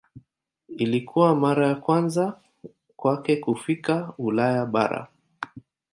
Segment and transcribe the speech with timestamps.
[0.77, 2.41] Ilikuwa mara ya kwanza
[2.95, 5.07] kwake kufika Ulaya bara.